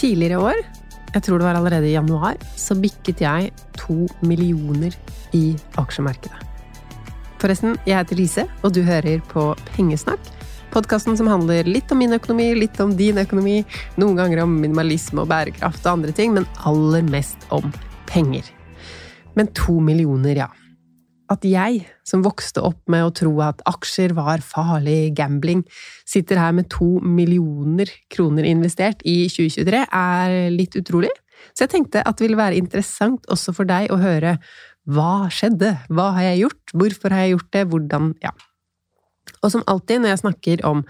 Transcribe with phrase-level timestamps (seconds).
[0.00, 0.60] Tidligere i år,
[1.12, 4.94] jeg tror det var allerede i januar, så bikket jeg to millioner
[5.36, 6.46] i aksjemarkedet.
[7.40, 10.30] Forresten, jeg heter Lise, og du hører på Pengesnakk.
[10.72, 13.58] Podkasten som handler litt om min økonomi, litt om din økonomi,
[14.00, 17.68] noen ganger om minimalisme og bærekraft og andre ting, men aller mest om
[18.08, 18.48] penger.
[19.36, 20.48] Men to millioner, ja.
[21.30, 25.62] At jeg, som vokste opp med å tro at aksjer var farlig gambling,
[26.08, 31.12] sitter her med to millioner kroner investert i 2023, er litt utrolig.
[31.54, 34.36] Så jeg tenkte at det ville være interessant også for deg å høre
[34.90, 38.34] hva skjedde, hva har jeg gjort, hvorfor har jeg gjort det, hvordan Ja.
[39.44, 40.82] Og som alltid når jeg snakker om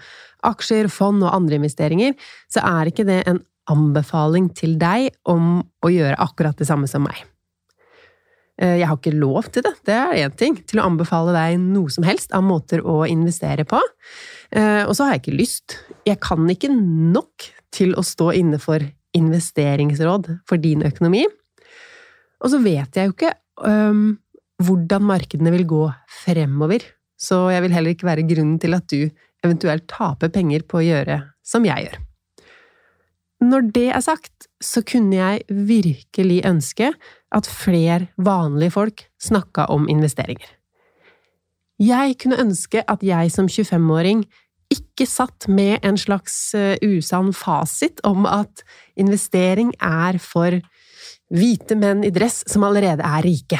[0.43, 2.15] aksjer, fond og andre investeringer,
[2.49, 7.05] så er ikke det en anbefaling til deg om å gjøre akkurat det samme som
[7.05, 7.21] meg.
[8.61, 11.57] Eh, Jeg har ikke lov til det, det er én ting, til å anbefale deg
[11.59, 13.81] noe som helst av måter å investere på.
[14.51, 15.77] Eh, Og så har jeg ikke lyst.
[16.05, 18.79] Jeg kan ikke nok til å stå inne for
[19.17, 21.25] investeringsråd for din økonomi.
[22.41, 23.33] Og så vet jeg jo ikke
[23.63, 24.17] um,
[24.61, 25.81] hvordan markedene vil gå
[26.23, 26.85] fremover,
[27.19, 29.09] så jeg vil heller ikke være grunnen til at du
[29.45, 31.99] eventuelt taper penger på å gjøre som jeg gjør.
[33.41, 36.91] Når det er sagt, så kunne jeg virkelig ønske
[37.31, 40.47] at flere vanlige folk snakka om investeringer.
[41.81, 44.25] Jeg kunne ønske at jeg som 25-åring
[44.71, 48.63] ikke satt med en slags eh, usann fasit om at
[48.99, 50.59] investering er for
[51.31, 53.59] hvite menn i dress som allerede er rike.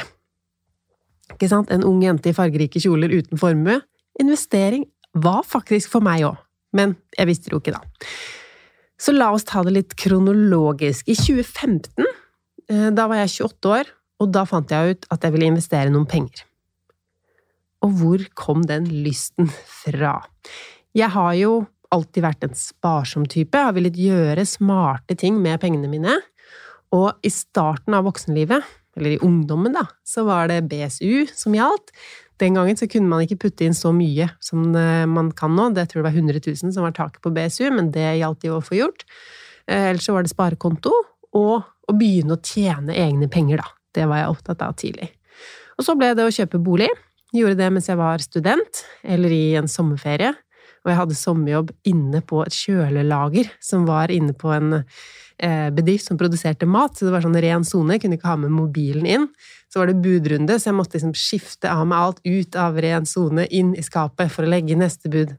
[1.34, 1.72] Ikke sant?
[1.72, 3.80] En ung jente i fargerike kjoler uten formue.
[4.22, 4.86] Investering
[5.18, 6.38] var faktisk for meg òg,
[6.78, 7.84] men jeg visste det jo ikke da.
[9.02, 11.08] Så la oss ta det litt kronologisk.
[11.09, 12.21] I 2015, eh,
[12.72, 16.08] da var jeg 28 år, og da fant jeg ut at jeg ville investere noen
[16.09, 16.46] penger.
[17.82, 20.20] Og hvor kom den lysten fra?
[20.94, 21.54] Jeg har jo
[21.92, 26.20] alltid vært en sparsom type, jeg har villet gjøre smarte ting med pengene mine.
[26.96, 28.64] Og i starten av voksenlivet,
[29.00, 31.94] eller i ungdommen, da, så var det BSU som gjaldt.
[32.42, 35.70] Den gangen så kunne man ikke putte inn så mye som eh, man kan nå.
[35.76, 38.58] Det tror jeg var 100 000 som var taket på BSU, men det gjaldt jo
[38.58, 39.06] å få gjort.
[39.70, 40.91] Eh, Ellers så var det sparekonto,
[41.37, 43.72] og å begynne å tjene egne penger, da.
[43.91, 45.09] Det var jeg opptatt av tidlig.
[45.78, 46.89] Og så ble det å kjøpe bolig.
[47.35, 50.33] Gjorde det mens jeg var student, eller i en sommerferie.
[50.81, 56.07] Og jeg hadde sommerjobb inne på et kjølelager som var inne på en eh, bedrift
[56.07, 59.28] som produserte mat, så det var sånn ren sone, kunne ikke ha med mobilen inn.
[59.72, 63.05] Så var det budrunde, så jeg måtte liksom skifte av meg alt ut av ren
[63.07, 65.35] sone, inn i skapet for å legge neste bud.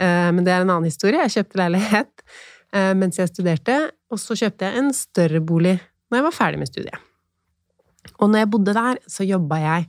[0.00, 1.20] Eh, men det er en annen historie.
[1.26, 2.28] Jeg kjøpte leilighet
[2.72, 3.76] mens jeg studerte,
[4.12, 5.78] og så kjøpte jeg en større bolig
[6.08, 7.06] når jeg var ferdig med studiet.
[8.18, 9.88] Og når jeg bodde der, så jobba jeg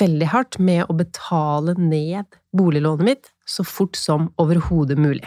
[0.00, 5.26] veldig hardt med å betale ned boliglånet mitt så fort som overhodet mulig.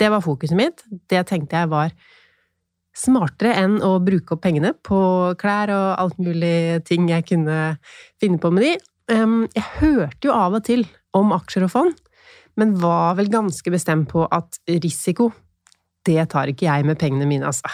[0.00, 0.82] Det var fokuset mitt.
[1.08, 1.92] Det tenkte jeg var
[2.96, 4.98] smartere enn å bruke opp pengene på
[5.40, 7.60] klær og alt mulig ting jeg kunne
[8.20, 8.72] finne på med de.
[9.12, 10.84] Jeg hørte jo av og til
[11.16, 11.94] om aksjer og fond,
[12.58, 15.30] men var vel ganske bestemt på at risiko,
[16.06, 17.70] det tar ikke jeg med pengene mine, altså.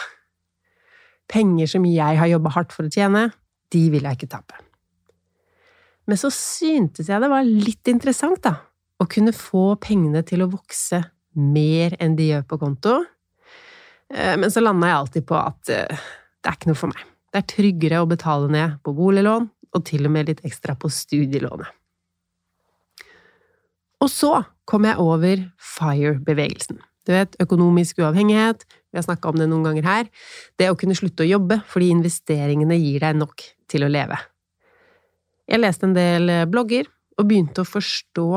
[1.29, 3.29] Penger som jeg har jobba hardt for å tjene,
[3.73, 4.63] de vil jeg ikke tape.
[6.09, 8.55] Men så syntes jeg det var litt interessant, da,
[8.99, 11.03] å kunne få pengene til å vokse
[11.39, 12.97] mer enn de gjør på konto.
[14.09, 16.09] Eh, men så landa jeg alltid på at eh,
[16.41, 17.05] det er ikke noe for meg.
[17.29, 20.89] Det er tryggere å betale ned på boliglån, og til og med litt ekstra på
[20.89, 21.69] studielånet.
[23.99, 24.33] Og så
[24.69, 26.79] kom jeg over FIRE-bevegelsen.
[27.09, 30.11] Du vet, økonomisk uavhengighet, vi har snakka om det noen ganger her.
[30.61, 34.19] Det å kunne slutte å jobbe fordi investeringene gir deg nok til å leve.
[35.49, 36.89] Jeg leste en del eh, blogger
[37.19, 38.29] og begynte å forstå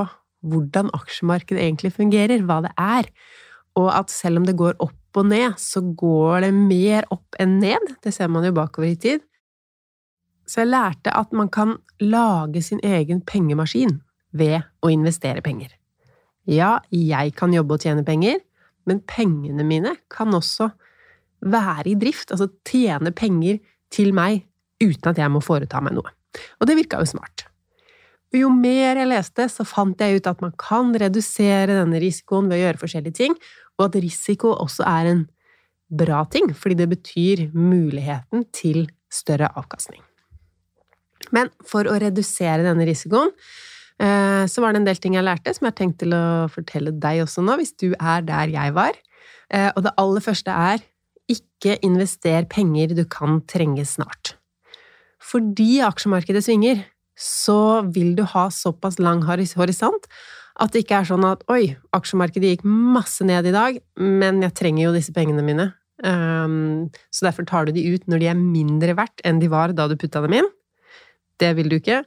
[0.47, 3.09] hvordan aksjemarkedet egentlig fungerer, hva det er,
[3.77, 7.59] og at selv om det går opp og ned, så går det mer opp enn
[7.59, 7.91] ned.
[8.03, 9.23] Det ser man jo bakover i tid.
[10.47, 13.99] Så jeg lærte at man kan lage sin egen pengemaskin
[14.31, 15.75] ved å investere penger.
[16.49, 18.39] Ja, jeg kan jobbe og tjene penger,
[18.91, 20.69] men pengene mine kan også
[21.41, 23.61] være i drift, altså tjene penger
[23.91, 24.43] til meg
[24.81, 26.11] uten at jeg må foreta meg noe.
[26.59, 27.47] Og det virka jo smart.
[28.31, 32.47] Og jo mer jeg leste, så fant jeg ut at man kan redusere denne risikoen
[32.47, 33.35] ved å gjøre forskjellige ting,
[33.79, 35.25] og at risiko også er en
[35.91, 39.99] bra ting, fordi det betyr muligheten til større avkastning.
[41.35, 43.33] Men for å redusere denne risikoen,
[44.49, 46.93] så var det en del ting jeg lærte, som jeg har tenkt til å fortelle
[46.97, 48.97] deg også nå, hvis du er der jeg var.
[49.51, 50.83] Eh, og det aller første er
[51.31, 54.35] ikke invester penger du kan trenge snart.
[55.21, 56.85] Fordi aksjemarkedet svinger,
[57.19, 60.07] så vil du ha såpass lang horisont
[60.61, 64.55] at det ikke er sånn at oi, aksjemarkedet gikk masse ned i dag, men jeg
[64.57, 65.69] trenger jo disse pengene mine.
[66.01, 69.75] Um, så derfor tar du de ut når de er mindre verdt enn de var
[69.77, 70.49] da du putta dem inn.
[71.41, 72.01] Det vil du ikke.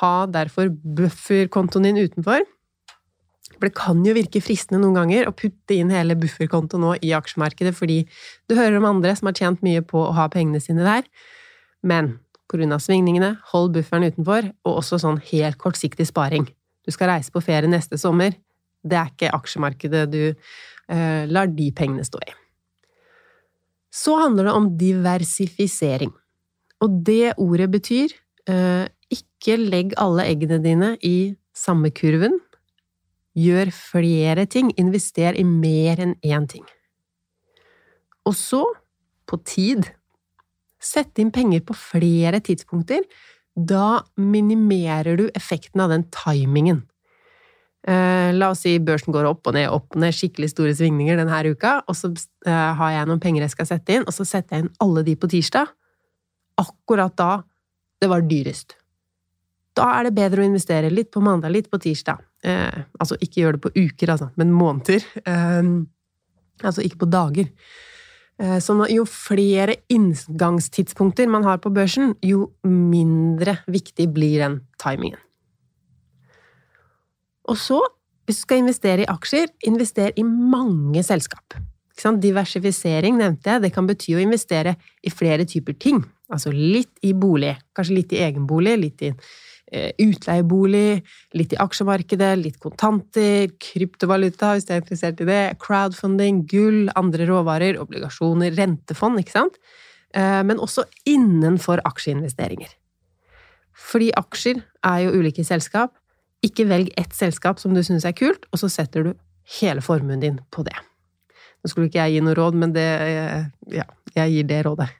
[0.00, 2.44] Ha derfor bufferkontoen din utenfor.
[3.54, 7.12] For det kan jo virke fristende noen ganger å putte inn hele bufferkontoen nå i
[7.16, 8.00] aksjemarkedet fordi
[8.50, 11.06] du hører om andre som har tjent mye på å ha pengene sine der.
[11.84, 12.16] Men
[12.50, 12.78] pga.
[12.80, 16.48] svingningene, hold bufferen utenfor, og også sånn helt kortsiktig sparing.
[16.84, 18.34] Du skal reise på ferie neste sommer.
[18.84, 22.34] Det er ikke aksjemarkedet du eh, lar de pengene stå i.
[23.94, 26.12] Så handler det om diversifisering.
[26.84, 28.12] Og det ordet betyr
[28.50, 32.38] eh, ikke legg alle eggene dine i samme kurven.
[33.34, 34.70] Gjør flere ting.
[34.80, 36.64] Invester i mer enn én ting.
[38.24, 38.62] Og så,
[39.28, 39.90] på tid,
[40.84, 43.04] Sett inn penger på flere tidspunkter.
[43.54, 46.82] Da minimerer du effekten av den timingen.
[47.84, 51.18] Eh, la oss si børsen går opp og ned, opp og ned, skikkelig store svingninger
[51.20, 54.24] denne uka, og så eh, har jeg noen penger jeg skal sette inn, og så
[54.28, 55.72] setter jeg inn alle de på tirsdag.
[56.60, 57.32] Akkurat da
[58.00, 58.76] det var dyrest.
[59.74, 62.22] Da er det bedre å investere litt på mandag, litt på tirsdag.
[62.46, 65.02] Eh, altså ikke gjør det på uker, altså, men måneder.
[65.26, 65.72] Eh,
[66.62, 67.50] altså ikke på dager.
[68.38, 75.18] Eh, så jo flere inngangstidspunkter man har på børsen, jo mindre viktig blir den timingen.
[77.50, 77.80] Og så,
[78.24, 81.58] hvis du skal investere i aksjer, invester i mange selskap.
[81.94, 86.00] Diversifisering nevnte jeg, det kan bety å investere i flere typer ting.
[86.32, 89.12] Altså litt i bolig, kanskje litt i egenbolig, litt i
[89.72, 91.00] utleiebolig,
[91.34, 97.26] litt i aksjemarkedet, litt kontanter, kryptovaluta hvis du er interessert i det, crowdfunding, gull, andre
[97.26, 99.58] råvarer, obligasjoner, rentefond, ikke sant?
[100.14, 102.70] Eh, men også innenfor aksjeinvesteringer.
[103.74, 105.96] Fordi aksjer er jo ulike selskap.
[106.44, 109.14] Ikke velg ett selskap som du syns er kult, og så setter du
[109.58, 110.76] hele formuen din på det.
[111.64, 114.90] Nå skulle ikke jeg gi noe råd, men det eh, Ja, jeg gir det rådet.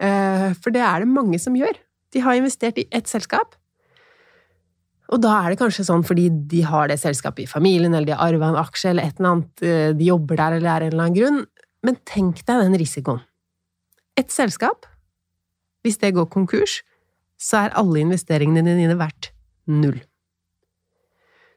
[0.00, 1.76] For det er det mange som gjør.
[2.10, 3.52] De har investert i ett selskap,
[5.10, 8.14] og da er det kanskje sånn fordi de har det selskapet i familien, eller de
[8.14, 10.92] har arva en aksje, eller et eller annet, eh, de jobber der, eller er en
[10.92, 11.40] eller annen grunn.
[11.82, 13.22] Men tenk deg den risikoen.
[14.20, 14.86] Et selskap,
[15.82, 16.82] hvis det går konkurs,
[17.40, 19.32] så er alle investeringene dine verdt
[19.66, 19.98] null.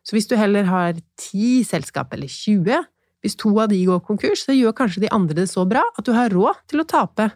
[0.04, 2.88] Så hvis du heller har ti selskap, eller 20,
[3.24, 6.04] hvis to av de går konkurs, så gjør kanskje de andre det så bra at
[6.08, 7.30] du har råd til å tape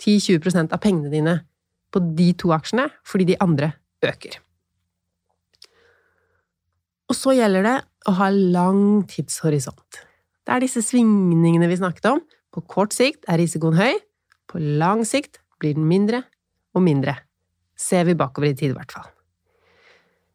[0.00, 1.36] 10-20% av pengene dine
[1.92, 4.40] på de to aksjene fordi de andre øker.
[7.10, 7.76] Og så gjelder det
[8.08, 10.00] å ha lang tidshorisont.
[10.44, 12.22] Det er disse svingningene vi snakket om.
[12.54, 13.96] På kort sikt er risikoen høy,
[14.50, 16.22] på lang sikt blir den mindre
[16.76, 17.16] og mindre.
[17.74, 19.08] Ser vi bakover i tid, i hvert fall.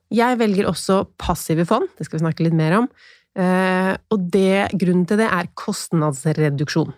[0.10, 2.90] Jeg velger også passive fond, det skal vi snakke litt mer om.
[3.38, 6.92] Eh, og det, grunnen til det er kostnadsreduksjon.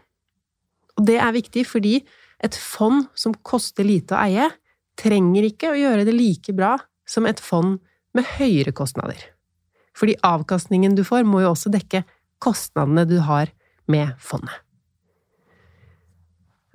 [0.97, 1.99] Og det er viktig fordi
[2.41, 4.47] et fond som koster lite å eie,
[4.99, 7.77] trenger ikke å gjøre det like bra som et fond
[8.15, 9.19] med høyere kostnader.
[9.98, 12.03] Fordi avkastningen du får, må jo også dekke
[12.41, 13.51] kostnadene du har
[13.91, 14.55] med fondet.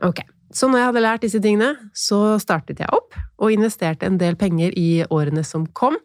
[0.05, 0.21] Ok,
[0.53, 4.37] så når jeg hadde lært disse tingene, så startet jeg opp og investerte en del
[4.39, 5.97] penger i årene som kom.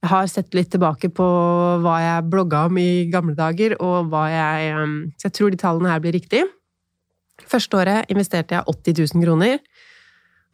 [0.00, 1.26] Jeg har sett litt tilbake på
[1.84, 5.60] hva jeg blogga om i gamle dager, og hva jeg um, Så jeg tror de
[5.60, 6.48] tallene her blir riktige.
[7.50, 9.58] Første året investerte jeg 80 000 kroner.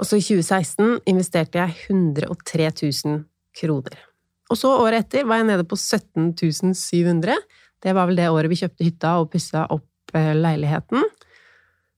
[0.00, 3.22] Og så i 2016 investerte jeg 103 000
[3.56, 3.96] kroner.
[4.50, 7.34] Og så året etter var jeg nede på 17 700.
[7.82, 11.02] Det var vel det året vi kjøpte hytta og pussa opp eh, leiligheten.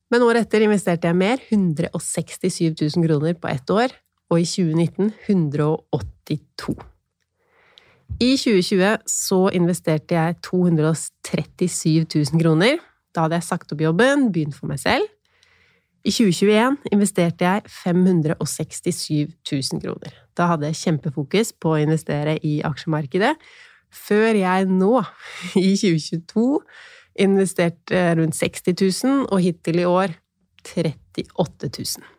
[0.09, 3.93] Men året etter investerte jeg mer, 167 000 kroner på ett år,
[4.33, 6.75] og i 2019 182
[8.19, 12.81] I 2020 så investerte jeg 237 000 kroner.
[13.13, 15.09] Da hadde jeg sagt opp jobben, begynt for meg selv.
[16.05, 20.15] I 2021 investerte jeg 567 000 kroner.
[20.39, 23.35] Da hadde jeg kjempefokus på å investere i aksjemarkedet,
[23.89, 24.93] før jeg nå,
[25.59, 26.47] i 2022,
[27.19, 30.15] investerte rundt 60 000, og hittil i år
[30.69, 32.15] 38 000.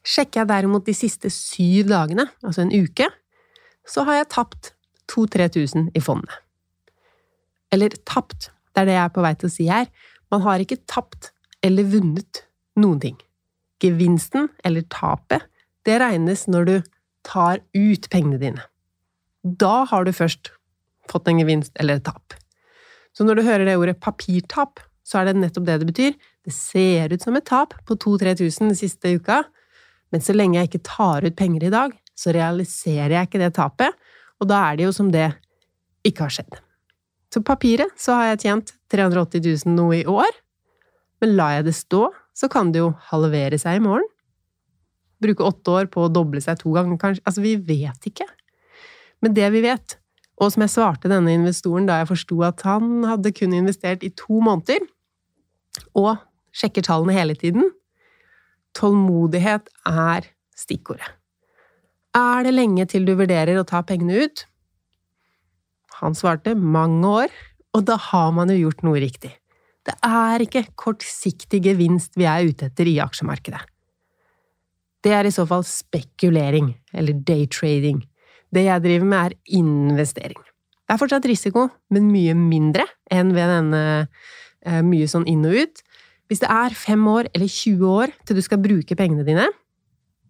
[0.06, 3.10] Sjekker jeg derimot de siste syv dagene, altså en uke,
[3.90, 4.72] så har jeg tapt
[5.10, 6.32] 2000-3000 i fondet.
[7.74, 9.90] Eller tapt, det er det jeg er på vei til å si her.
[10.34, 11.32] Man har ikke tapt
[11.66, 12.44] eller vunnet
[12.80, 13.18] noen ting.
[13.84, 15.46] Gevinsten, eller tapet,
[15.88, 16.76] det regnes når du
[17.26, 18.66] tar ut pengene dine.
[19.44, 20.52] Da har du først
[21.10, 22.36] fått en gevinst eller et tap.
[23.16, 26.18] Så når du hører det ordet papirtap, så er det nettopp det det betyr.
[26.46, 29.42] Det ser ut som et tap på 2000-3000 den siste uka,
[30.14, 33.54] men så lenge jeg ikke tar ut penger i dag, så realiserer jeg ikke det
[33.56, 33.96] tapet,
[34.40, 35.30] og da er det jo som det
[36.08, 36.60] ikke har skjedd.
[37.30, 40.30] Så papiret så har jeg tjent 380 000 noe i år,
[41.22, 44.08] men lar jeg det stå, så kan det jo halvere seg i morgen.
[45.20, 47.24] Bruke åtte år på å doble seg to ganger, kanskje.
[47.28, 48.28] Altså, vi vet ikke.
[49.20, 49.98] Men det vi vet,
[50.40, 54.14] og som jeg svarte denne investoren da jeg forsto at han hadde kun investert i
[54.16, 54.88] to måneder,
[56.00, 56.16] og
[56.56, 57.68] sjekker tallene hele tiden
[58.78, 61.19] Tålmodighet er stikkordet.
[62.18, 64.46] Er det lenge til du vurderer å ta pengene ut?
[66.00, 67.34] Han svarte mange år,
[67.76, 69.32] og da har man jo gjort noe riktig.
[69.86, 73.62] Det er ikke kortsiktig gevinst vi er ute etter i aksjemarkedet.
[75.06, 78.02] Det er i så fall spekulering, eller daytrading,
[78.52, 80.42] det jeg driver med, er investering.
[80.90, 83.84] Det er fortsatt risiko, men mye mindre enn ved denne
[84.66, 85.82] eh, mye sånn inn og ut.
[86.30, 89.46] Hvis det er fem år eller 20 år til du skal bruke pengene dine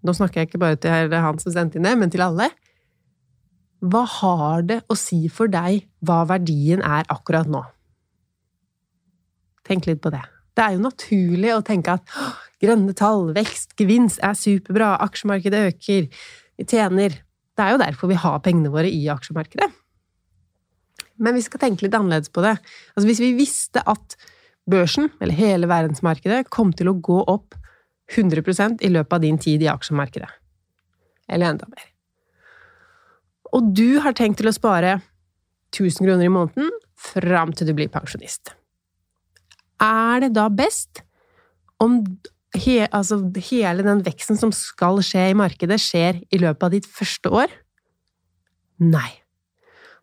[0.06, 2.50] Nå snakker jeg ikke bare til han som sendte inn det, men til alle.
[3.79, 7.63] Hva har det å si for deg hva verdien er akkurat nå?
[9.68, 10.24] Tenk litt på det.
[10.56, 12.20] Det er jo naturlig å tenke at
[12.60, 16.08] grønne tall, vekst, gevinst er superbra, aksjemarkedet øker,
[16.60, 17.15] vi tjener
[17.60, 19.68] det er jo derfor vi har pengene våre i aksjemarkedet.
[21.20, 22.53] Men vi skal tenke litt annerledes på det.
[22.96, 24.15] Altså Hvis vi visste at
[24.70, 27.58] børsen, eller hele verdensmarkedet, kom til å gå opp
[28.16, 30.30] 100% i løpet av din tid i aksjemarkedet,
[31.30, 31.86] eller enda mer,
[33.54, 35.00] og du har tenkt til å spare
[35.74, 38.54] 1000 kroner i måneden fram til du blir pensjonist,
[39.80, 41.04] er det da best
[41.80, 42.01] om
[42.58, 46.89] he, altså hele den veksten som skal skje i markedet, skjer i løpet av ditt
[46.89, 47.54] første år?
[48.84, 49.10] Nei.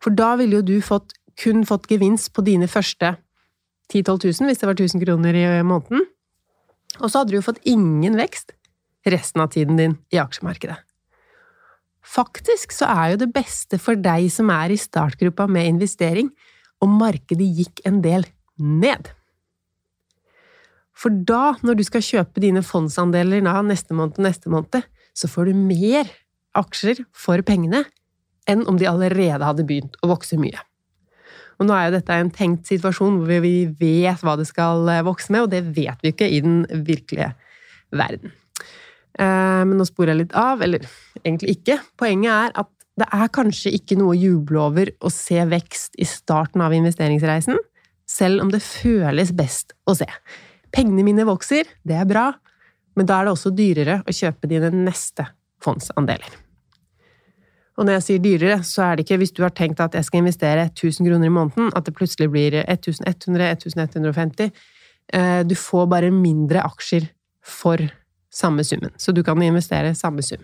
[0.03, 3.15] For da ville jo du fått, kun fått gevinst på dine første
[3.91, 6.03] 10 000-12 000, hvis det var 1000 kroner i måneden.
[7.01, 8.53] Og så hadde du jo fått ingen vekst
[9.07, 10.79] resten av tiden din i aksjemarkedet.
[12.07, 16.31] Faktisk så er jo det beste for deg som er i startgruppa med investering,
[16.79, 18.23] om markedet gikk en del
[18.61, 19.09] ned.
[20.97, 24.85] For da, når du skal kjøpe dine fondsandeler da, neste måned og neste måned,
[25.17, 26.09] så får du mer
[26.57, 27.83] aksjer for pengene
[28.49, 30.61] enn om de allerede hadde begynt å vokse mye.
[31.57, 35.05] Og nå er jo dette en tenkt situasjon hvor vi vet hva det skal eh,
[35.05, 37.31] vokse med, og det vet vi ikke i den virkelige
[37.97, 38.33] verden.
[39.17, 40.85] Eh, men nå sporer jeg litt av, eller
[41.23, 41.79] egentlig ikke.
[41.99, 46.05] Poenget er at det er kanskje ikke noe å juble over å se vekst i
[46.09, 47.59] starten av investeringsreisen,
[48.09, 50.07] selv om det føles best å se.
[50.73, 52.31] Pengene mine vokser, det er bra,
[52.97, 55.27] men da er det også dyrere å kjøpe dine neste
[55.63, 56.46] fondsandeler.
[57.77, 60.07] Og når jeg sier dyrere, så er det ikke hvis du har tenkt at jeg
[60.07, 64.49] skal investere 1000 kroner i måneden, at det plutselig blir 1100, 1150.
[65.13, 67.05] Eh, du får bare mindre aksjer
[67.45, 67.81] for
[68.33, 70.41] samme summen, så du kan investere samme sum.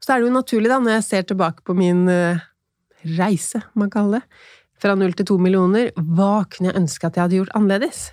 [0.00, 2.40] Så er det jo naturlig, da, når jeg ser tilbake på min eh,
[3.18, 4.40] reise, man kaller det,
[4.80, 8.06] fra null til to millioner, hva kunne jeg ønske at jeg hadde gjort annerledes?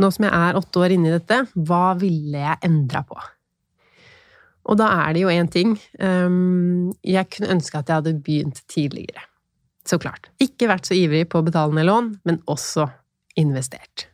[0.00, 3.18] Nå som jeg er åtte år inne i dette, hva ville jeg endra på?
[4.64, 8.62] Og da er det jo én ting ehm, Jeg kunne ønske at jeg hadde begynt
[8.70, 9.26] tidligere.
[9.84, 10.30] Så klart.
[10.40, 12.88] Ikke vært så ivrig på å betale ned lån, men også
[13.40, 14.06] investert.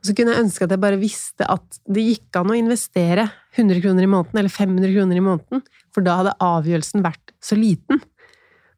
[0.00, 3.28] Og så kunne jeg ønske at jeg bare visste at det gikk an å investere
[3.54, 5.62] 100 kroner i måneden eller 500 kroner i måneden,
[5.94, 8.02] for da hadde avgjørelsen vært så liten.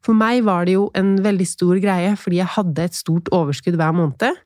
[0.05, 3.77] For meg var det jo en veldig stor greie, fordi jeg hadde et stort overskudd
[3.79, 4.37] hver måned,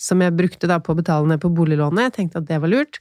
[0.00, 2.08] som jeg brukte da på å betale ned på boliglånet.
[2.08, 2.98] Jeg tenkte at det var lurt.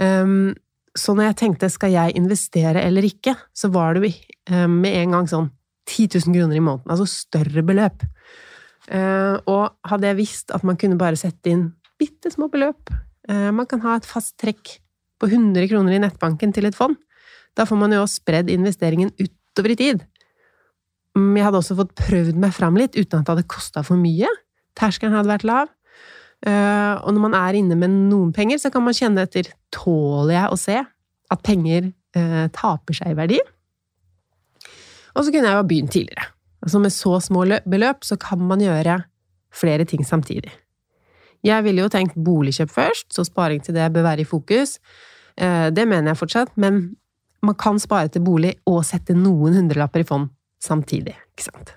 [0.00, 0.52] Um,
[0.98, 5.16] så når jeg tenkte skal jeg investere eller ikke, så var det eh, med en
[5.16, 5.48] gang sånn
[5.88, 8.04] 10 000 kroner i måneden, altså større beløp.
[8.92, 11.68] Eh, og hadde jeg visst at man kunne bare sette inn
[12.00, 12.90] bitte små beløp
[13.30, 14.80] eh, Man kan ha et fast trekk
[15.22, 16.96] på 100 kroner i nettbanken til et fond.
[17.54, 20.02] Da får man jo spredd investeringen utover i tid.
[21.14, 24.00] Mm, jeg hadde også fått prøvd meg fram litt uten at det hadde kosta for
[24.00, 24.30] mye.
[24.78, 25.70] Terskelen hadde vært lav.
[26.42, 30.34] Eh, og når man er inne med noen penger, så kan man kjenne etter tåler
[30.34, 30.78] jeg å se
[31.32, 33.38] at penger eh, taper seg i verdi.
[35.12, 36.26] Og så kunne jeg jo ha begynt tidligere.
[36.62, 39.02] Altså med så små beløp så kan man gjøre
[39.52, 40.50] flere ting samtidig.
[41.42, 44.78] Jeg ville jo tenkt boligkjøp først, så sparing til det bør være i fokus.
[45.36, 46.96] Eh, det mener jeg fortsatt, men
[47.42, 50.30] man kan spare til bolig og sette noen hundrelapper i fond
[50.62, 51.74] samtidig, ikke sant?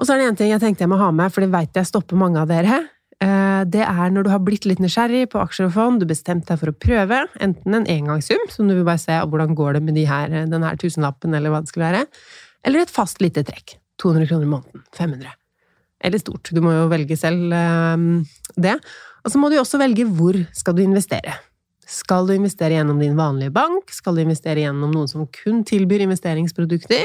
[0.00, 1.76] Og så er det en ting jeg tenkte jeg må ha med, for det veit
[1.76, 2.78] jeg stopper mange av dere.
[3.20, 6.48] Eh, det er når du har blitt litt nysgjerrig på aksjer og fond, du bestemte
[6.54, 9.82] deg for å prøve, enten en engangssum, som du vil bare se hvordan går det
[9.84, 12.06] med de her, den her tusenlappen, eller hva det skulle være,
[12.64, 13.76] eller et fast lite trekk.
[14.00, 14.84] 200 kroner i måneden.
[14.96, 15.36] 500.
[16.08, 16.48] Eller stort.
[16.56, 18.08] Du må jo velge selv eh,
[18.56, 18.78] det.
[19.20, 21.36] Og så må du også velge hvor skal du investere.
[21.90, 23.92] Skal du investere gjennom din vanlige bank?
[23.92, 27.04] Skal du investere gjennom noen som kun tilbyr investeringsprodukter?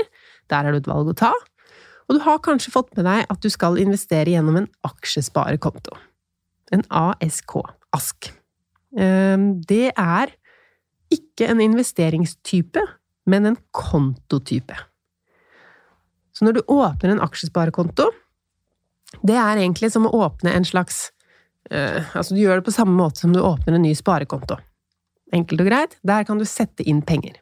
[0.53, 1.33] Der er det et valg å ta.
[2.05, 5.95] Og du har kanskje fått med deg at du skal investere gjennom en aksjesparekonto.
[6.75, 7.57] En ASK.
[7.95, 8.29] ASK.
[8.97, 10.33] Ehm, det er
[11.13, 12.81] ikke en investeringstype,
[13.25, 14.77] men en kontotype.
[16.35, 18.09] Så når du åpner en aksjesparekonto,
[19.23, 21.09] det er egentlig som å åpne en slags
[21.71, 24.57] uh, Altså, du gjør det på samme måte som du åpner en ny sparekonto.
[25.33, 25.95] Enkelt og greit.
[26.03, 27.39] Der kan du sette inn penger.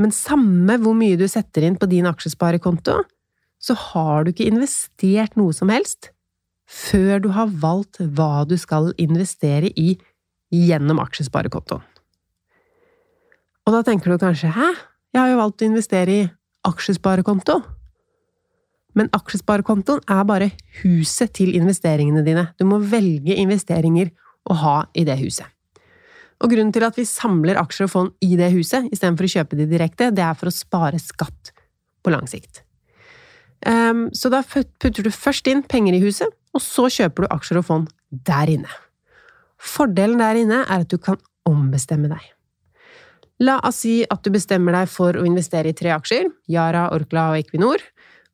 [0.00, 3.02] Men samme hvor mye du setter inn på din aksjesparekonto,
[3.62, 6.10] så har du ikke investert noe som helst
[6.64, 9.94] før du har valgt hva du skal investere i
[10.54, 11.82] gjennom aksjesparekontoen.
[13.64, 14.72] Og da tenker du kanskje hæ,
[15.14, 16.26] jeg har jo valgt å investere i
[16.68, 17.60] aksjesparekonto.
[18.94, 20.50] Men aksjesparekontoen er bare
[20.82, 22.48] huset til investeringene dine.
[22.58, 24.12] Du må velge investeringer
[24.44, 25.48] å ha i det huset.
[26.44, 29.56] Og grunnen til at vi samler aksjer og fond i det huset, istedenfor å kjøpe
[29.56, 31.54] de direkte, det er for å spare skatt
[32.04, 32.60] på lang sikt.
[33.64, 37.62] Um, så da putter du først inn penger i huset, og så kjøper du aksjer
[37.62, 37.88] og fond
[38.28, 38.76] der inne.
[39.56, 41.16] Fordelen der inne er at du kan
[41.48, 42.20] ombestemme deg.
[43.42, 47.30] La oss si at du bestemmer deg for å investere i tre aksjer, Yara, Orkla
[47.32, 47.80] og Equinor,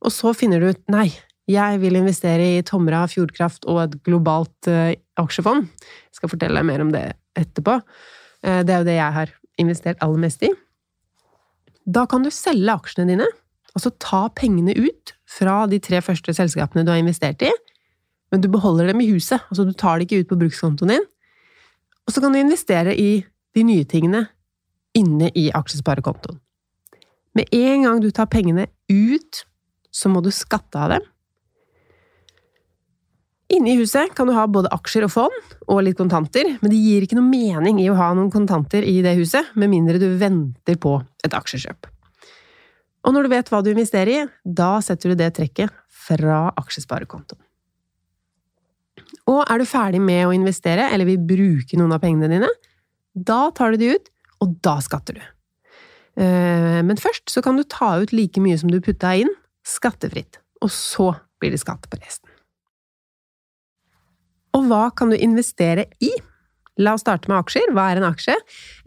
[0.02, 1.08] og så finner du ut nei,
[1.50, 5.70] jeg vil investere i Tomra, Fjordkraft og et globalt uh, aksjefond.
[5.70, 7.06] Jeg skal fortelle deg mer om det
[7.38, 7.78] etterpå.
[8.44, 10.50] Uh, det er jo det jeg har investert aller mest i.
[11.86, 13.26] Da kan du selge aksjene dine,
[13.74, 17.50] altså ta pengene ut fra de tre første selskapene du har investert i,
[18.30, 21.08] men du beholder dem i huset, altså du tar det ikke ut på brukskontoen din.
[22.06, 24.24] Og så kan du investere i de nye tingene
[24.96, 26.38] inne i aksjesparekontoen.
[27.34, 29.44] Med en gang du tar pengene ut,
[29.94, 31.06] så må du skatte av dem.
[33.50, 36.78] Inne i huset kan du ha både aksjer og fond, og litt kontanter, men det
[36.78, 40.06] gir ikke noe mening i å ha noen kontanter i det huset, med mindre du
[40.20, 40.94] venter på
[41.26, 41.88] et aksjekjøp.
[43.06, 45.74] Og når du vet hva du investerer i, da setter du det trekket
[46.06, 47.40] fra aksjesparekontoen.
[49.30, 52.50] Og er du ferdig med å investere, eller vil bruke noen av pengene dine,
[53.14, 54.10] da tar du de ut,
[54.44, 55.22] og da skatter du.
[56.22, 59.30] Eh, men først så kan du ta ut like mye som du putta inn,
[59.66, 62.30] skattefritt, og så blir det skatt på resten.
[64.56, 66.10] Og hva kan du investere i?
[66.80, 67.70] La oss starte med aksjer.
[67.76, 68.34] Hva er en aksje?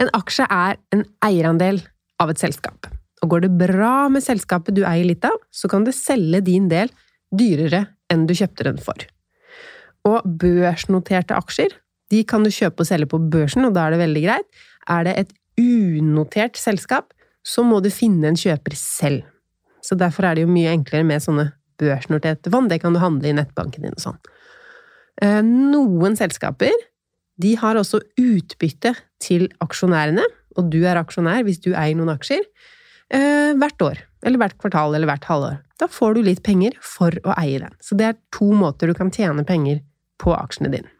[0.01, 1.81] En aksje er en eierandel
[2.21, 2.89] av et selskap.
[3.23, 6.67] Og går det bra med selskapet du eier litt av, så kan du selge din
[6.71, 6.91] del
[7.33, 9.05] dyrere enn du kjøpte den for.
[10.09, 11.77] Og børsnoterte aksjer
[12.11, 14.63] de kan du kjøpe og selge på børsen, og da er det veldig greit.
[14.91, 19.23] Er det et unotert selskap, så må du finne en kjøper selv.
[19.83, 21.49] Så derfor er det jo mye enklere med sånne
[21.81, 22.69] børsnoterte fond.
[22.71, 24.19] Det kan du handle i nettbanken din og sånn.
[25.21, 26.73] Eh, noen selskaper
[27.41, 30.25] de har også utbytte til aksjonærene,
[30.57, 32.43] og du er aksjonær hvis du eier noen aksjer,
[33.13, 34.01] eh, hvert år.
[34.23, 35.61] Eller hvert kvartal eller hvert halvår.
[35.81, 37.73] Da får du litt penger for å eie den.
[37.81, 39.81] Så det er to måter du kan tjene penger
[40.21, 40.91] på aksjene dine.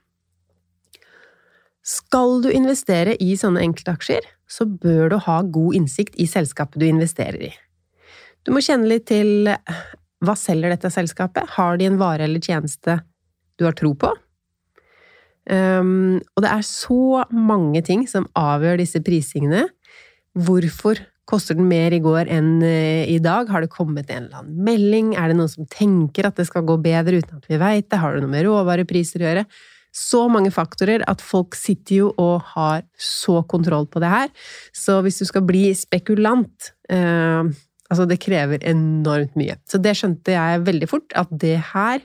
[1.84, 6.88] Skal du investere i sånne enkeltaksjer, så bør du ha god innsikt i selskapet du
[6.88, 7.54] investerer i.
[8.43, 9.52] Du må kjenne litt til
[10.23, 13.02] hva selger dette selskapet, har de en vare eller tjeneste
[13.60, 14.12] du har tro på.
[15.44, 19.66] Um, og det er så mange ting som avgjør disse prisingene.
[20.39, 23.52] Hvorfor koster den mer i går enn uh, i dag?
[23.52, 25.13] Har det kommet en eller annen melding?
[25.20, 28.00] Er det noen som tenker at det skal gå bedre uten at vi veit det?
[28.00, 29.46] Har det noe med råvarepriser å gjøre?
[29.94, 34.32] Så mange faktorer at folk sitter jo og har så kontroll på det her.
[34.74, 37.54] Så hvis du skal bli spekulant eh,
[37.92, 39.54] Altså, det krever enormt mye.
[39.70, 42.00] Så det skjønte jeg veldig fort, at det her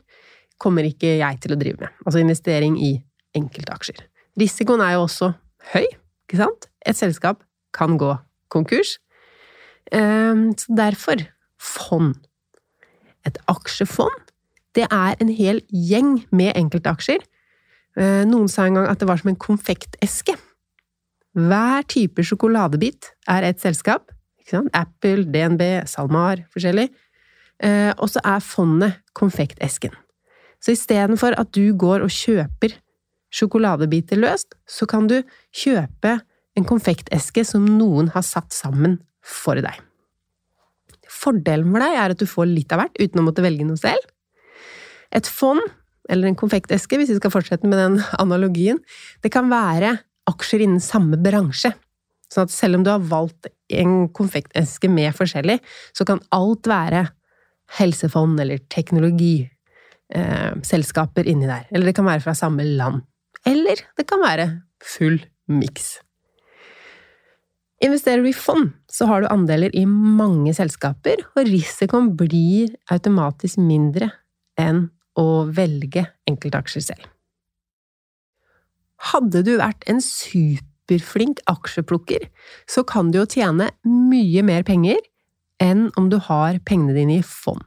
[0.58, 1.94] kommer ikke jeg til å drive med.
[2.04, 2.96] Altså investering i
[3.38, 4.00] enkeltaksjer.
[4.38, 5.32] Risikoen er jo også
[5.72, 5.86] høy,
[6.26, 6.68] ikke sant?
[6.86, 7.42] Et selskap
[7.76, 8.12] kan gå
[8.52, 8.96] konkurs.
[9.92, 11.22] Ehm, så derfor
[11.60, 12.14] fond.
[13.26, 14.32] Et aksjefond,
[14.74, 17.24] det er en hel gjeng med enkeltaksjer.
[17.98, 20.36] Eh, noen sa en gang at det var som en konfekteske.
[21.34, 24.12] Hver type sjokoladebit er et selskap.
[24.72, 26.88] Apple, DNB, SalMar, forskjellig.
[27.60, 29.92] Eh, og så er fondet konfektesken.
[30.62, 32.74] Så istedenfor at du går og kjøper
[33.34, 35.20] sjokoladebiter løst, så kan du
[35.54, 36.18] kjøpe
[36.58, 39.76] en konfekteske som noen har satt sammen for deg.
[41.08, 43.80] Fordelen for deg er at du får litt av hvert uten å måtte velge noe
[43.80, 44.02] selv.
[45.14, 45.60] Et fond,
[46.08, 48.80] eller en konfekteske, hvis vi skal fortsette med den analogien,
[49.24, 49.96] det kan være
[50.28, 51.72] aksjer innen samme bransje.
[52.28, 55.56] Sånn at selv om du har valgt en konfekteske med forskjellig,
[55.96, 57.06] så kan alt være
[57.78, 59.48] helsefond eller teknologi
[60.14, 61.66] eh, selskaper inni der.
[61.72, 63.02] Eller det kan være fra samme land.
[63.46, 64.50] Eller det kan være
[64.84, 65.98] full miks.
[67.84, 73.60] Investerer du i fond, så har du andeler i mange selskaper, og risikoen blir automatisk
[73.62, 74.10] mindre
[74.58, 77.06] enn å velge enkeltaksjer selv.
[79.12, 82.26] Hadde du vært en superflink aksjeplukker,
[82.66, 84.98] så kan du jo tjene mye mer penger
[85.62, 87.62] enn om du har pengene dine i fond.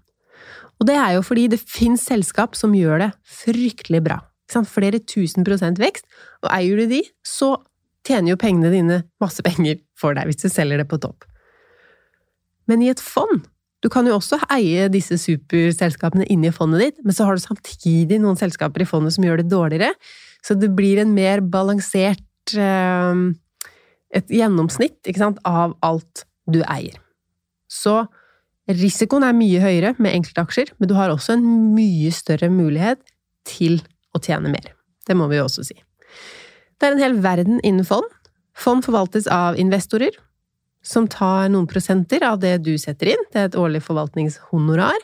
[0.81, 4.17] Og det er jo fordi det finnes selskap som gjør det fryktelig bra.
[4.67, 6.03] Flere tusen prosent vekst,
[6.43, 7.53] og eier du de, så
[8.03, 11.23] tjener jo pengene dine masse penger for deg hvis du selger det på topp.
[12.67, 13.47] Men i et fond
[13.81, 18.19] Du kan jo også eie disse superselskapene inni fondet ditt, men så har du samtidig
[18.21, 19.95] noen selskaper i fondet som gjør det dårligere,
[20.45, 23.23] så det blir en mer balansert eh,
[24.13, 26.99] Et gjennomsnitt sant, av alt du eier.
[27.65, 28.03] Så
[28.77, 33.01] Risikoen er mye høyere med enkeltaksjer, men du har også en mye større mulighet
[33.47, 33.79] til
[34.15, 34.73] å tjene mer.
[35.07, 35.77] Det må vi jo også si.
[36.77, 38.07] Det er en hel verden innen fond.
[38.57, 40.13] Fond forvaltes av investorer,
[40.81, 43.25] som tar noen prosenter av det du setter inn.
[43.31, 44.97] Det er et årlig forvaltningshonorar.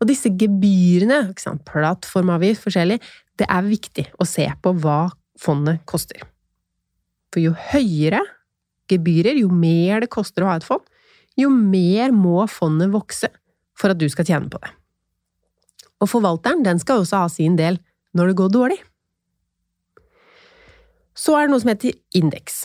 [0.00, 1.22] Og disse gebyrene,
[1.68, 2.98] plattformavgift, forskjellig,
[3.40, 5.02] det er viktig å se på hva
[5.40, 6.24] fondet koster.
[7.32, 8.22] For jo høyere
[8.90, 10.82] gebyrer, jo mer det koster å ha et fond,
[11.44, 13.30] jo mer må fondet vokse
[13.78, 14.72] for at du skal tjene på det.
[16.00, 17.78] Og forvalteren den skal også ha sin del
[18.16, 18.78] når det går dårlig.
[21.16, 22.62] Så er det noe som heter indeks.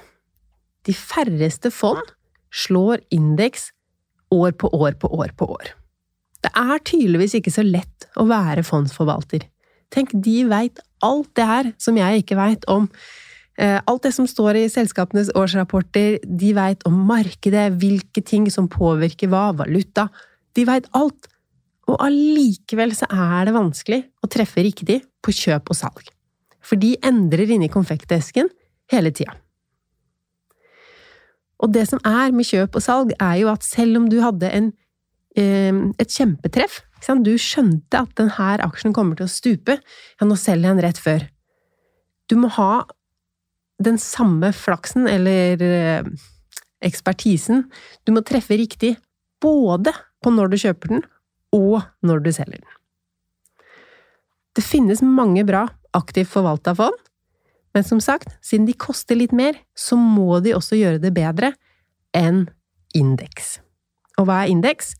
[0.87, 2.13] De færreste fond
[2.55, 3.71] slår indeks
[4.31, 5.73] år på år på år på år.
[6.45, 9.47] Det er tydeligvis ikke så lett å være fondsforvalter.
[9.93, 12.87] Tenk, de veit alt det her som jeg ikke veit om.
[13.55, 18.67] Eh, alt det som står i selskapenes årsrapporter, de veit om markedet, hvilke ting som
[18.71, 20.09] påvirker hva, valuta.
[20.55, 21.29] De veit alt.
[21.87, 26.11] Og allikevel så er det vanskelig å treffe riktig på kjøp og salg.
[26.65, 28.49] For de endrer inni konfektesken
[28.91, 29.37] hele tida.
[31.63, 34.49] Og det som er med kjøp og salg, er jo at selv om du hadde
[34.51, 34.73] en,
[35.37, 40.73] eh, et kjempetreff Du skjønte at denne aksjen kommer til å stupe, ja, nå selger
[40.73, 41.27] jeg den rett før.
[42.27, 42.87] Du må ha
[43.81, 46.07] den samme flaksen, eller eh,
[46.85, 47.65] ekspertisen.
[48.05, 48.95] Du må treffe riktig
[49.43, 51.03] både på når du kjøper den,
[51.55, 52.71] og når du selger den.
[54.55, 56.95] Det finnes mange bra aktivt forvalta fond,
[57.75, 61.51] men som sagt, siden de koster litt mer, så må de også gjøre det bedre
[62.15, 62.45] enn
[62.95, 63.57] indeks.
[64.15, 64.93] Og hva er indeks?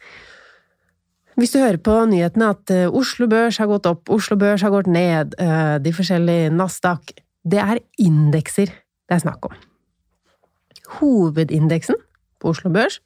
[1.40, 4.72] Hvis du hører på nyhetene at eh, Oslo Børs har gått opp, Oslo Børs har
[4.72, 8.74] gått ned, eh, de forskjellige Nasdaq Det er indekser
[9.06, 9.56] det er snakk om.
[10.98, 11.98] Hovedindeksen
[12.42, 13.00] på Oslo Børs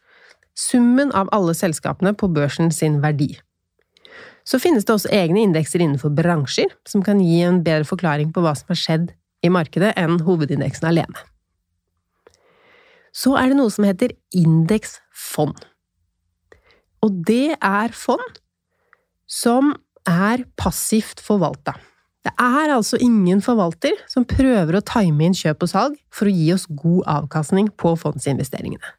[0.60, 3.32] summen av alle selskapene på børsen sin verdi.
[4.47, 8.43] Så finnes det også egne indekser innenfor bransjer, som kan gi en bedre forklaring på
[8.43, 9.12] hva som har skjedd
[9.45, 11.28] i markedet enn hovedindeksen alene.
[13.15, 15.62] Så er det noe som heter indeksfond.
[17.06, 18.41] Og det er fond
[19.30, 19.71] som
[20.10, 21.78] er passivt forvalta.
[22.27, 26.34] Det er altså ingen forvalter som prøver å time inn kjøp og salg for å
[26.36, 28.95] gi oss god avkastning på fondsinvesteringene.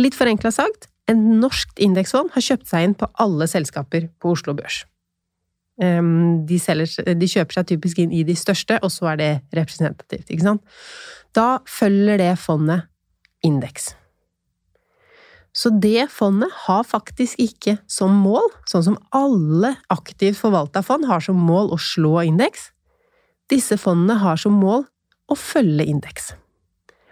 [0.00, 4.54] Litt forenkla sagt, en norsk indeksfond har kjøpt seg inn på alle selskaper på Oslo
[4.56, 4.84] Børs.
[5.80, 9.30] Ehm, de, selger, de, kjøper seg typisk inn i de største, og så er det
[9.56, 10.30] representativt?
[11.36, 12.88] Da følger det fondet
[13.46, 13.94] indeks.
[15.60, 21.20] Så det fondet har faktisk ikke som mål, sånn som alle aktivt forvalta fond har
[21.24, 22.70] som mål å slå indeks.
[23.52, 24.86] Disse fondene har som mål
[25.28, 26.32] å følge indeks.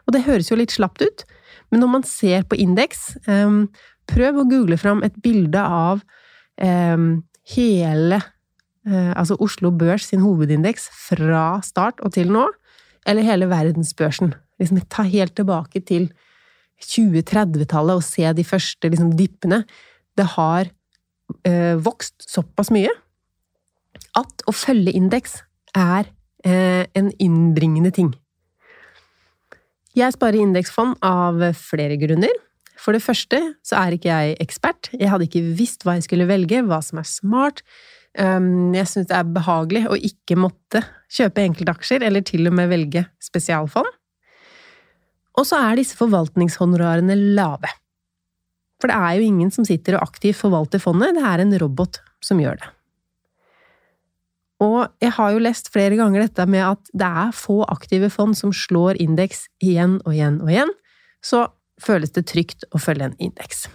[0.06, 1.26] Og det høres jo litt slapt ut,
[1.68, 3.66] men når man ser på indeks, um,
[4.08, 6.00] prøv å google fram et bilde av
[6.56, 7.11] um,
[7.52, 12.46] hele uh, Altså Oslo Børs sin hovedindeks fra start og til nå,
[13.04, 14.32] eller hele verdensbørsen.
[14.56, 16.08] Liksom ta helt tilbake til
[16.84, 19.62] 2030-tallet og se de første liksom, dippene.
[20.18, 20.70] Det har
[21.46, 22.92] eh, vokst såpass mye
[24.18, 25.40] at å følge indeks
[25.76, 26.08] er
[26.46, 28.12] eh, en innbringende ting.
[29.98, 32.34] Jeg sparer indeksfond av flere grunner.
[32.78, 34.90] For det første så er ikke jeg ekspert.
[34.94, 37.64] Jeg hadde ikke visst hva jeg skulle velge, hva som er smart.
[38.18, 42.70] Um, jeg syns det er behagelig å ikke måtte kjøpe enkeltaksjer, eller til og med
[42.70, 43.90] velge spesialfond.
[45.38, 47.70] Og så er disse forvaltningshonorarene lave.
[48.79, 52.01] For det er jo ingen som sitter og aktivt forvalter fondet, det er en robot
[52.24, 52.72] som gjør det.
[54.62, 58.35] Og jeg har jo lest flere ganger dette med at det er få aktive fond
[58.38, 60.72] som slår indeks igjen og igjen og igjen,
[61.22, 61.46] så
[61.83, 63.68] føles det trygt å følge en indeks.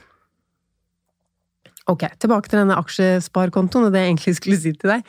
[1.92, 5.08] Ok, tilbake til denne aksjesparekontoen og det jeg egentlig skulle si til deg.